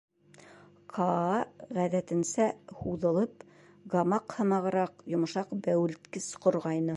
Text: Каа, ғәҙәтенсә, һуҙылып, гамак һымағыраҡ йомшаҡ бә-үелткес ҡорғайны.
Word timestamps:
Каа, 0.95 1.33
ғәҙәтенсә, 1.79 2.47
һуҙылып, 2.79 3.45
гамак 3.95 4.37
һымағыраҡ 4.39 5.05
йомшаҡ 5.15 5.53
бә-үелткес 5.69 6.33
ҡорғайны. 6.47 6.89